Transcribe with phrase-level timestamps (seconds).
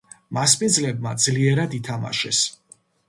[0.37, 2.41] მასპინძლებმა ძლიერად ითმაშეს.